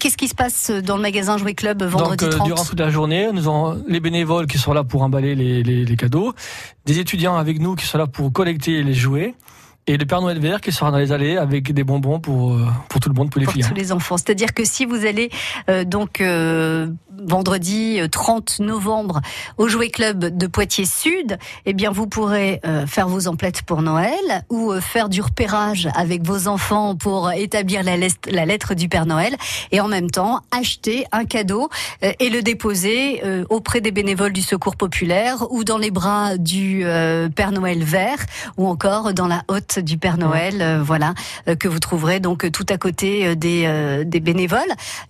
Qu'est-ce 0.00 0.16
qui 0.16 0.26
se 0.26 0.34
passe 0.34 0.70
dans 0.70 0.96
le 0.96 1.02
magasin 1.02 1.38
Jouet 1.38 1.54
Club 1.54 1.84
vendredi 1.84 2.24
Donc, 2.24 2.34
euh, 2.34 2.36
30 2.38 2.46
durant 2.48 2.64
toute 2.64 2.80
la 2.80 2.90
journée, 2.90 3.28
nous 3.32 3.46
avons 3.46 3.80
les 3.86 4.00
bénévoles 4.00 4.48
qui 4.48 4.58
sont 4.58 4.72
là 4.72 4.82
pour 4.82 5.02
emballer 5.02 5.36
les, 5.36 5.62
les- 5.62 5.84
les 5.84 5.96
cadeaux, 5.96 6.34
des 6.86 6.98
étudiants 6.98 7.36
avec 7.36 7.60
nous 7.60 7.76
qui 7.76 7.86
sont 7.86 7.98
là 7.98 8.08
pour 8.08 8.32
collecter 8.32 8.82
les 8.82 8.94
jouets, 8.94 9.34
et 9.88 9.96
le 9.96 10.04
Père 10.06 10.20
Noël 10.20 10.38
vert 10.38 10.60
qui 10.60 10.70
sera 10.70 10.90
dans 10.92 10.98
les 10.98 11.10
allées 11.10 11.36
avec 11.36 11.72
des 11.72 11.82
bonbons 11.82 12.20
pour, 12.20 12.52
euh, 12.52 12.66
pour 12.88 13.00
tout 13.00 13.08
le 13.08 13.14
monde, 13.14 13.30
pour 13.30 13.40
les 13.40 13.46
pour 13.46 13.54
clients. 13.54 13.68
tous 13.68 13.74
les 13.74 13.90
enfants. 13.90 14.16
C'est-à-dire 14.16 14.54
que 14.54 14.64
si 14.64 14.84
vous 14.84 15.06
allez 15.06 15.30
euh, 15.68 15.84
donc 15.84 16.20
euh, 16.20 16.86
vendredi 17.18 18.00
euh, 18.00 18.06
30 18.06 18.60
novembre 18.60 19.20
au 19.58 19.66
Jouet 19.66 19.90
Club 19.90 20.36
de 20.36 20.46
Poitiers 20.46 20.84
Sud, 20.84 21.36
eh 21.66 21.72
bien 21.72 21.90
vous 21.90 22.06
pourrez 22.06 22.60
euh, 22.64 22.86
faire 22.86 23.08
vos 23.08 23.26
emplettes 23.26 23.62
pour 23.62 23.82
Noël 23.82 24.44
ou 24.50 24.72
faire 24.80 25.08
du 25.08 25.20
repérage 25.20 25.88
avec 25.96 26.24
vos 26.24 26.46
enfants 26.46 26.94
pour 26.94 27.32
établir 27.32 27.82
la, 27.82 27.96
la 27.96 28.46
lettre 28.46 28.74
du 28.74 28.88
Père 28.88 29.06
Noël 29.06 29.34
et 29.72 29.80
en 29.80 29.88
même 29.88 30.10
temps 30.10 30.42
acheter 30.56 31.06
un 31.10 31.24
cadeau 31.24 31.68
et 32.02 32.30
le 32.30 32.42
déposer 32.42 33.22
auprès 33.50 33.80
des 33.80 33.90
bénévoles 33.90 34.32
du 34.32 34.42
Secours 34.42 34.76
populaire 34.76 35.50
ou 35.50 35.64
dans 35.64 35.78
les 35.78 35.90
bras 35.90 36.36
du 36.36 36.84
Père 37.34 37.52
Noël 37.52 37.82
vert 37.82 38.18
ou 38.56 38.66
encore 38.68 39.12
dans 39.14 39.26
la 39.26 39.42
du 39.78 39.98
Père 39.98 40.18
Noël, 40.18 40.60
euh, 40.60 40.82
voilà 40.82 41.14
euh, 41.48 41.56
que 41.56 41.68
vous 41.68 41.78
trouverez 41.78 42.20
donc 42.20 42.44
euh, 42.44 42.50
tout 42.50 42.66
à 42.68 42.78
côté 42.78 43.34
des, 43.36 44.02
des 44.04 44.20
bénévoles. 44.20 44.60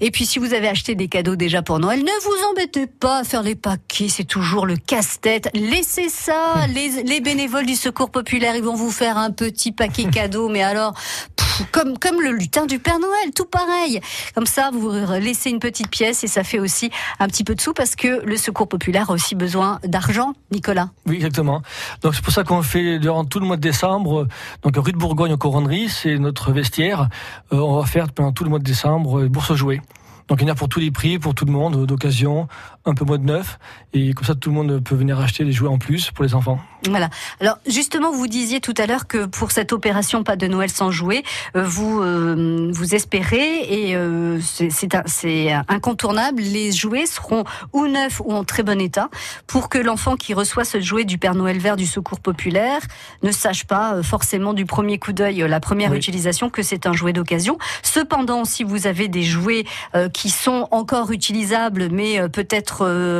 Et 0.00 0.10
puis 0.10 0.26
si 0.26 0.38
vous 0.38 0.54
avez 0.54 0.68
acheté 0.68 0.94
des 0.94 1.08
cadeaux 1.08 1.36
déjà 1.36 1.62
pour 1.62 1.78
Noël, 1.78 2.00
ne 2.00 2.22
vous 2.24 2.50
embêtez 2.50 2.86
pas 2.86 3.20
à 3.20 3.24
faire 3.24 3.42
les 3.42 3.54
paquets, 3.54 4.08
c'est 4.08 4.24
toujours 4.24 4.66
le 4.66 4.76
casse-tête. 4.76 5.48
Laissez 5.54 6.08
ça, 6.08 6.66
les, 6.68 7.02
les 7.02 7.20
bénévoles 7.20 7.66
du 7.66 7.74
Secours 7.74 8.10
populaire, 8.10 8.56
ils 8.56 8.62
vont 8.62 8.74
vous 8.74 8.90
faire 8.90 9.18
un 9.18 9.30
petit 9.30 9.72
paquet 9.72 10.04
cadeau, 10.12 10.48
mais 10.48 10.62
alors 10.62 10.94
pff, 11.36 11.51
comme 11.72 11.98
comme 11.98 12.20
le 12.20 12.32
lutin 12.32 12.66
du 12.66 12.78
Père 12.78 12.98
Noël, 12.98 13.32
tout 13.34 13.44
pareil. 13.44 14.00
Comme 14.34 14.46
ça, 14.46 14.70
vous 14.72 14.90
laissez 15.20 15.50
une 15.50 15.60
petite 15.60 15.88
pièce 15.88 16.24
et 16.24 16.26
ça 16.26 16.44
fait 16.44 16.58
aussi 16.58 16.90
un 17.18 17.28
petit 17.28 17.44
peu 17.44 17.54
de 17.54 17.60
sous 17.60 17.72
parce 17.72 17.96
que 17.96 18.24
le 18.24 18.36
Secours 18.36 18.68
populaire 18.68 19.10
a 19.10 19.14
aussi 19.14 19.34
besoin 19.34 19.78
d'argent, 19.84 20.34
Nicolas. 20.50 20.90
Oui, 21.06 21.16
exactement. 21.16 21.62
Donc 22.02 22.14
c'est 22.14 22.22
pour 22.22 22.32
ça 22.32 22.44
qu'on 22.44 22.62
fait 22.62 22.98
durant 22.98 23.24
tout 23.24 23.40
le 23.40 23.46
mois 23.46 23.56
de 23.56 23.62
décembre, 23.62 24.26
donc 24.62 24.76
rue 24.76 24.92
de 24.92 24.98
Bourgogne 24.98 25.32
en 25.32 25.38
Coronnerie, 25.38 25.88
c'est 25.88 26.18
notre 26.18 26.52
vestiaire. 26.52 27.08
Euh, 27.52 27.56
on 27.58 27.80
va 27.80 27.86
faire 27.86 28.10
pendant 28.12 28.32
tout 28.32 28.44
le 28.44 28.50
mois 28.50 28.58
de 28.58 28.64
décembre 28.64 29.20
euh, 29.20 29.28
bourse 29.28 29.50
aux 29.50 29.56
jouets. 29.56 29.80
Donc 30.28 30.40
il 30.40 30.46
y 30.46 30.50
en 30.50 30.52
a 30.52 30.56
pour 30.56 30.68
tous 30.68 30.80
les 30.80 30.90
prix, 30.90 31.18
pour 31.18 31.34
tout 31.34 31.44
le 31.44 31.52
monde, 31.52 31.84
d'occasion, 31.84 32.48
un 32.84 32.94
peu 32.94 33.04
moins 33.04 33.18
de 33.18 33.24
neuf, 33.24 33.58
et 33.92 34.12
comme 34.12 34.26
ça 34.26 34.34
tout 34.34 34.50
le 34.50 34.56
monde 34.56 34.82
peut 34.82 34.94
venir 34.94 35.20
acheter 35.20 35.44
des 35.44 35.52
jouets 35.52 35.68
en 35.68 35.78
plus 35.78 36.10
pour 36.10 36.24
les 36.24 36.34
enfants. 36.34 36.58
Voilà. 36.88 37.10
Alors 37.40 37.58
justement, 37.66 38.10
vous 38.10 38.26
disiez 38.26 38.60
tout 38.60 38.74
à 38.76 38.86
l'heure 38.86 39.06
que 39.06 39.26
pour 39.26 39.52
cette 39.52 39.72
opération 39.72 40.24
pas 40.24 40.34
de 40.34 40.46
Noël 40.48 40.68
sans 40.68 40.90
jouer, 40.90 41.22
euh, 41.56 41.64
vous 41.64 42.02
euh, 42.02 42.70
vous 42.72 42.94
espérez 42.94 43.60
et 43.68 43.94
euh, 43.94 44.40
c'est 44.40 44.70
c'est 45.06 45.52
incontournable. 45.68 46.42
Les 46.42 46.72
jouets 46.72 47.06
seront 47.06 47.44
ou 47.72 47.86
neufs 47.86 48.20
ou 48.24 48.32
en 48.32 48.42
très 48.42 48.64
bon 48.64 48.80
état 48.80 49.10
pour 49.46 49.68
que 49.68 49.78
l'enfant 49.78 50.16
qui 50.16 50.34
reçoit 50.34 50.64
ce 50.64 50.80
jouet 50.80 51.04
du 51.04 51.18
Père 51.18 51.36
Noël 51.36 51.58
vert 51.58 51.76
du 51.76 51.86
Secours 51.86 52.20
populaire 52.20 52.80
ne 53.22 53.30
sache 53.30 53.64
pas 53.64 54.02
forcément 54.02 54.52
du 54.52 54.66
premier 54.66 54.98
coup 54.98 55.12
d'œil, 55.12 55.44
la 55.48 55.60
première 55.60 55.94
utilisation, 55.94 56.50
que 56.50 56.62
c'est 56.62 56.86
un 56.86 56.92
jouet 56.92 57.12
d'occasion. 57.12 57.58
Cependant, 57.82 58.44
si 58.44 58.64
vous 58.64 58.86
avez 58.86 59.08
des 59.08 59.22
jouets 59.22 59.64
qui 60.12 60.30
sont 60.30 60.68
encore 60.70 61.12
utilisables, 61.12 61.88
mais 61.90 62.28
peut-être 62.28 62.71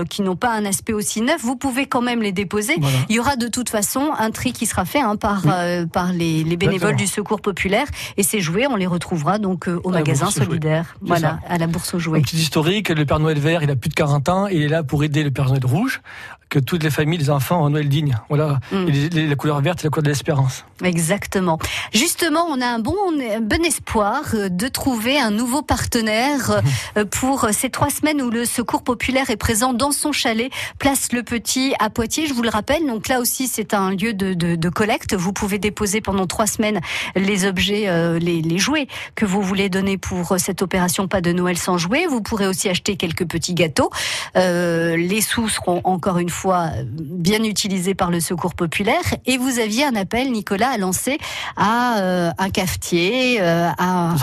qui 0.09 0.23
n'ont 0.23 0.37
pas 0.37 0.53
un 0.53 0.65
aspect 0.65 0.93
aussi 0.93 1.21
neuf, 1.21 1.43
vous 1.43 1.57
pouvez 1.57 1.87
quand 1.87 2.03
même 2.03 2.23
les 2.23 2.33
déposer. 2.33 2.77
Il 3.09 3.17
y 3.17 3.19
aura 3.19 3.37
de 3.37 3.49
toute 3.49 3.69
façon 3.69 4.11
un 4.19 4.31
tri 4.31 4.53
qui 4.53 4.67
sera 4.67 4.85
fait 4.85 5.01
hein, 5.01 5.17
par, 5.17 5.45
euh, 5.47 5.87
par 5.87 6.13
les, 6.13 6.45
les 6.45 6.57
bénévoles 6.57 6.97
du 6.97 7.07
Secours 7.07 7.41
populaire. 7.41 7.87
Et 8.17 8.23
ces 8.23 8.41
jouets, 8.41 8.67
on 8.67 8.77
les 8.77 8.87
retrouvera 8.87 9.39
donc 9.39 9.69
euh, 9.69 9.81
au 9.85 9.91
magasin 9.91 10.31
solidaire, 10.31 10.97
voilà, 11.01 11.39
à 11.49 11.59
la 11.59 11.67
bourse 11.67 11.95
aux 11.95 11.99
jouets. 11.99 12.19
Un 12.19 12.23
petit 12.23 12.37
historique, 12.37 12.89
le 12.89 13.05
Père 13.05 13.21
Noël 13.21 13.39
vert, 13.39 13.63
il 13.63 13.71
a 13.71 13.77
plus 13.77 13.91
de 13.91 13.95
40 13.95 14.29
ans, 14.29 14.47
il 14.47 14.63
est 14.63 14.69
là 14.69 14.83
pour 14.83 15.05
aider 15.05 15.23
le 15.23 15.31
Père 15.31 15.49
Noël 15.49 15.65
rouge 15.65 16.01
que 16.53 16.59
toutes 16.59 16.83
les 16.83 16.91
familles, 16.91 17.19
les 17.19 17.31
enfants 17.31 17.63
en 17.63 17.71
Noël 17.71 17.89
digne. 17.89 18.15
Voilà, 18.29 18.61
mm. 18.73 18.87
la 19.29 19.35
couleur 19.37 19.63
verte 19.63 19.81
et 19.81 19.85
la 19.85 19.91
couleur 19.91 20.03
de 20.03 20.11
l'espérance. 20.11 20.67
Exactement. 20.85 21.59
Justement, 21.95 22.45
on 22.51 22.61
a 22.61 22.67
un 22.67 22.79
bon, 22.79 22.95
bon 23.41 23.65
espoir 23.65 24.21
euh, 24.35 24.51
de 24.51 24.69
trouver 24.69 25.19
un 25.19 25.31
nouveau 25.31 25.63
partenaire 25.63 26.61
euh, 26.99 27.07
pour 27.07 27.49
ces 27.53 27.71
trois 27.71 27.89
semaines 27.89 28.21
où 28.21 28.31
le 28.31 28.45
Secours 28.45 28.83
populaire 28.83 29.31
est 29.31 29.39
présent 29.43 29.75
dans 29.75 29.91
son 29.91 30.13
chalet, 30.13 30.53
place 30.79 31.11
Le 31.11 31.25
Petit 31.25 31.75
à 31.81 31.91
Poitiers. 31.91 32.29
Je 32.29 32.33
vous 32.33 32.43
le 32.43 32.49
rappelle, 32.49 32.87
donc 32.87 33.09
là 33.09 33.19
aussi 33.19 33.49
c'est 33.49 33.75
un 33.75 33.91
lieu 33.91 34.15
de, 34.15 34.35
de, 34.35 34.55
de, 34.55 34.69
collecte. 34.69 35.17
Vous 35.17 35.33
pouvez 35.33 35.59
déposer 35.59 36.01
pendant 36.01 36.29
trois 36.29 36.47
semaines 36.47 36.81
les 37.17 37.45
objets, 37.45 37.89
euh, 37.89 38.21
les, 38.21 38.41
les, 38.41 38.59
jouets 38.59 38.87
que 39.17 39.27
vous 39.27 39.43
voulez 39.43 39.69
donner 39.69 39.99
pour 39.99 40.37
cette 40.39 40.63
opération 40.63 41.09
Pas 41.09 41.21
de 41.21 41.33
Noël 41.33 41.59
sans 41.59 41.77
jouets. 41.77 42.07
Vous 42.07 42.23
pourrez 42.23 42.47
aussi 42.47 42.69
acheter 42.69 42.95
quelques 42.95 43.27
petits 43.27 43.55
gâteaux. 43.55 43.91
Euh, 44.37 44.97
les 44.97 45.21
sous 45.21 45.49
seront 45.49 45.81
encore 45.83 46.19
une 46.19 46.31
fois 46.31 46.71
bien 46.87 47.43
utilisé 47.43 47.95
par 47.95 48.13
le 48.13 48.21
Secours 48.21 48.55
populaire. 48.55 49.03
Et 49.27 49.39
vous 49.39 49.59
aviez 49.59 49.85
un 49.85 49.97
appel, 49.97 50.31
Nicolas, 50.31 50.71
à 50.71 50.79
lancer 50.79 51.19
à 51.57 51.99
euh, 51.99 52.31
un 52.39 52.51
cafetier, 52.51 53.41
euh, 53.41 53.69
à, 53.77 54.15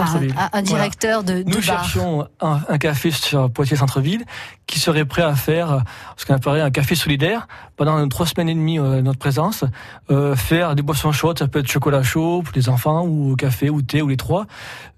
un 0.53 0.61
directeur 0.61 1.25
de, 1.25 1.43
Nous 1.45 1.61
cherchons 1.61 2.25
un, 2.39 2.77
café 2.77 3.11
sur 3.11 3.51
Poitiers 3.51 3.75
Centre-Ville 3.75 4.23
qui 4.69 4.79
serait 4.79 5.05
prêt 5.05 5.21
à 5.21 5.35
faire 5.35 5.83
ce 6.15 6.25
qu'on 6.25 6.35
appellerait 6.35 6.61
un 6.61 6.71
café 6.71 6.95
solidaire 6.95 7.47
pendant 7.75 8.07
trois 8.07 8.25
semaines 8.25 8.49
et 8.49 8.53
demie 8.53 8.79
euh, 8.79 9.01
notre 9.01 9.19
présence, 9.19 9.63
faire 10.35 10.75
des 10.75 10.81
boissons 10.81 11.11
chaudes, 11.11 11.39
ça 11.39 11.47
peut 11.47 11.59
être 11.59 11.71
chocolat 11.71 12.03
chaud 12.03 12.41
pour 12.43 12.53
les 12.55 12.69
enfants 12.69 13.05
ou 13.05 13.35
café 13.35 13.69
ou 13.69 13.81
thé 13.81 14.01
ou 14.01 14.07
les 14.07 14.17
trois, 14.17 14.45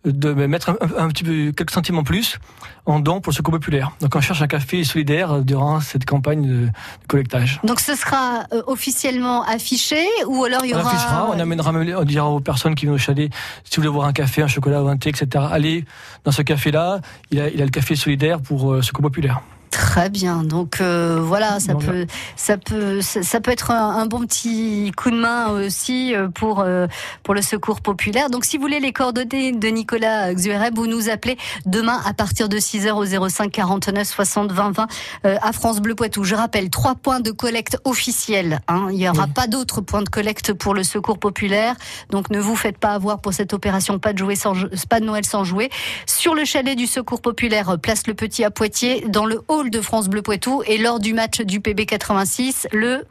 de 0.05 0.33
mettre 0.33 0.77
un, 0.97 1.07
petit 1.09 1.23
peu 1.23 1.51
quelques 1.51 1.71
centimes 1.71 1.99
en 1.99 2.03
plus 2.03 2.39
en 2.85 2.99
don 2.99 3.21
pour 3.21 3.31
le 3.31 3.35
secours 3.35 3.53
populaire. 3.53 3.91
Donc 4.01 4.15
on 4.15 4.21
cherche 4.21 4.41
un 4.41 4.47
café 4.47 4.83
solidaire 4.83 5.41
durant 5.41 5.79
cette 5.79 6.05
campagne 6.05 6.47
de, 6.47 6.69
collectage. 7.07 7.59
Donc 7.63 7.79
ce 7.79 7.95
sera 7.95 8.45
euh, 8.51 8.63
officiellement 8.65 9.43
affiché 9.43 10.03
ou 10.27 10.43
alors 10.43 10.65
il 10.65 10.71
y 10.71 10.73
aura... 10.73 10.83
On 10.83 10.87
affichera, 10.87 11.29
on 11.29 11.39
amènera, 11.39 11.71
on 11.71 12.03
dira 12.03 12.29
aux 12.29 12.39
personnes 12.39 12.73
qui 12.73 12.85
viennent 12.85 12.95
au 12.95 12.99
chalet, 12.99 13.31
si 13.63 13.75
vous 13.75 13.83
voulez 13.83 13.93
voir 13.93 14.07
un 14.07 14.13
café, 14.13 14.41
un 14.41 14.47
chocolat 14.47 14.81
ou 14.83 14.87
un 14.87 14.97
thé, 14.97 15.09
etc., 15.09 15.45
allez 15.51 15.85
dans 16.23 16.31
ce 16.31 16.41
café-là, 16.41 17.01
il 17.29 17.39
a, 17.39 17.49
il 17.49 17.61
a 17.61 17.65
le 17.65 17.71
café 17.71 17.95
solidaire 17.95 18.41
pour 18.41 18.73
euh, 18.73 18.81
secours 18.81 19.03
populaire. 19.03 19.41
Très 19.81 20.11
bien. 20.11 20.43
Donc 20.43 20.79
euh, 20.79 21.19
voilà, 21.19 21.59
ça 21.59 21.73
peut, 21.73 22.05
ça 22.35 22.55
peut, 22.55 23.01
ça 23.01 23.41
peut 23.41 23.49
être 23.49 23.71
un, 23.71 24.05
bon 24.05 24.19
petit 24.27 24.91
coup 24.95 25.09
de 25.09 25.19
main 25.19 25.47
aussi 25.47 26.13
euh, 26.13 26.27
pour 26.27 26.59
euh, 26.59 26.85
pour 27.23 27.33
le 27.33 27.41
secours 27.41 27.81
populaire. 27.81 28.29
Donc 28.29 28.45
si 28.45 28.57
vous 28.57 28.61
voulez 28.61 28.79
les 28.79 28.93
coordonnées 28.93 29.51
de 29.51 29.67
Nicolas 29.69 30.35
Xuereb, 30.35 30.75
vous 30.75 30.85
nous 30.85 31.09
appelez 31.09 31.35
demain 31.65 31.99
à 32.05 32.13
partir 32.13 32.47
de 32.47 32.59
6 32.59 32.85
h 32.85 32.91
au 32.91 33.27
05 33.27 33.51
49 33.51 34.07
60 34.07 34.51
20 34.51 34.71
20 34.71 34.87
à 35.23 35.51
France 35.51 35.79
Bleu 35.81 35.95
Poitou. 35.95 36.23
Je 36.25 36.35
rappelle 36.35 36.69
trois 36.69 36.93
points 36.93 37.19
de 37.19 37.31
collecte 37.31 37.79
officiels. 37.83 38.59
Hein. 38.67 38.87
Il 38.91 38.97
n'y 38.97 39.09
aura 39.09 39.25
pas 39.25 39.47
d'autres 39.47 39.81
points 39.81 40.03
de 40.03 40.09
collecte 40.09 40.53
pour 40.53 40.75
le 40.75 40.83
secours 40.83 41.17
populaire. 41.17 41.73
Donc 42.11 42.29
ne 42.29 42.39
vous 42.39 42.55
faites 42.55 42.77
pas 42.77 42.91
avoir 42.91 43.19
pour 43.19 43.33
cette 43.33 43.51
opération 43.51 43.97
pas 43.97 44.13
de 44.13 44.19
jouer 44.19 44.35
sans 44.35 44.53
pas 44.87 44.99
de 44.99 45.05
Noël 45.05 45.25
sans 45.25 45.43
jouer. 45.43 45.71
Sur 46.05 46.35
le 46.35 46.45
chalet 46.45 46.77
du 46.77 46.85
secours 46.85 47.21
populaire, 47.21 47.79
place 47.81 48.05
le 48.05 48.13
Petit 48.13 48.43
à 48.43 48.51
Poitiers, 48.51 49.05
dans 49.07 49.25
le 49.25 49.41
haut 49.47 49.70
de 49.71 49.81
France 49.81 50.09
Bleu 50.09 50.21
Poitou 50.21 50.61
et 50.67 50.77
lors 50.77 50.99
du 50.99 51.13
match 51.13 51.41
du 51.41 51.59
PB 51.61 51.85
86 51.85 52.67
le 52.71 53.05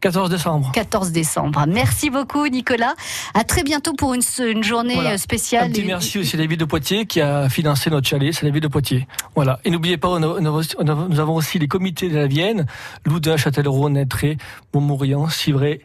14 0.00 0.30
décembre. 0.30 0.70
14 0.72 1.10
décembre. 1.10 1.64
Merci 1.68 2.08
beaucoup 2.10 2.46
Nicolas. 2.46 2.94
À 3.34 3.44
très 3.44 3.64
bientôt 3.64 3.94
pour 3.94 4.14
une, 4.14 4.22
une 4.38 4.62
journée 4.62 4.98
euh, 4.98 5.16
spéciale. 5.16 5.64
Un 5.64 5.70
petit 5.70 5.84
merci 5.84 6.18
aussi 6.18 6.36
à 6.36 6.38
la 6.38 6.46
ville 6.46 6.58
de 6.58 6.64
Poitiers 6.64 7.06
qui 7.06 7.20
a 7.20 7.48
financé 7.48 7.90
notre 7.90 8.08
chalet, 8.08 8.32
c'est 8.32 8.46
la 8.46 8.52
ville 8.52 8.62
de 8.62 8.68
Poitiers. 8.68 9.08
Voilà. 9.34 9.58
Et 9.64 9.70
n'oubliez 9.70 9.96
pas, 9.96 10.18
nous 10.18 11.20
avons 11.20 11.34
aussi 11.34 11.58
les 11.58 11.68
comités 11.68 12.08
de 12.08 12.16
la 12.16 12.26
Vienne, 12.26 12.66
Loudun, 13.04 13.36
Châtellerault, 13.36 13.90
Nettré, 13.90 14.38
Montmorillon, 14.72 15.28
Civray, 15.28 15.80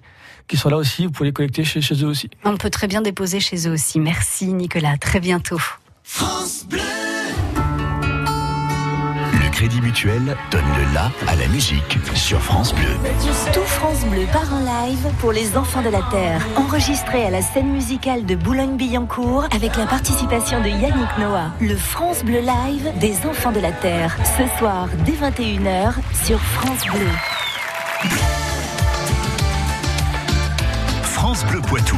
qui 0.48 0.58
sont 0.58 0.70
là 0.70 0.78
aussi. 0.78 1.06
Vous 1.06 1.12
pouvez 1.12 1.30
les 1.30 1.34
collecter 1.34 1.64
chez, 1.64 1.82
chez 1.82 1.96
eux 2.04 2.08
aussi. 2.08 2.30
On 2.44 2.56
peut 2.58 2.70
très 2.70 2.88
bien 2.88 3.02
déposer 3.02 3.40
chez 3.40 3.68
eux 3.68 3.72
aussi. 3.72 4.00
Merci 4.00 4.54
Nicolas. 4.54 4.92
À 4.92 4.98
très 4.98 5.20
bientôt. 5.20 5.60
France 6.04 6.66
Bleu. 6.70 7.03
Crédit 9.64 9.80
Mutuel 9.80 10.36
donne 10.52 10.66
le 10.78 10.94
la 10.94 11.10
à 11.26 11.38
la 11.38 11.48
musique 11.48 11.98
sur 12.16 12.42
France 12.42 12.76
Bleu. 12.76 12.98
Tout 13.54 13.62
France 13.62 14.04
Bleu 14.08 14.26
part 14.34 14.54
en 14.54 14.60
live 14.60 15.08
pour 15.20 15.32
les 15.32 15.56
enfants 15.56 15.82
de 15.82 15.88
la 15.88 16.02
Terre. 16.12 16.46
Enregistré 16.58 17.24
à 17.24 17.30
la 17.30 17.42
scène 17.42 17.72
musicale 17.72 18.26
de 18.26 18.36
Boulogne-Billancourt 18.36 19.46
avec 19.56 19.78
la 19.78 19.86
participation 19.86 20.60
de 20.60 20.68
Yannick 20.68 21.18
Noah. 21.18 21.52
Le 21.62 21.78
France 21.78 22.26
Bleu 22.26 22.42
Live 22.42 22.92
des 23.00 23.16
enfants 23.26 23.54
de 23.54 23.62
la 23.62 23.72
Terre. 23.72 24.18
Ce 24.38 24.58
soir, 24.58 24.90
dès 25.06 25.14
21h 25.14 25.94
sur 26.26 26.42
France 26.42 26.86
Bleu. 26.86 27.08
France 31.04 31.46
Bleu 31.46 31.62
Poitou. 31.62 31.96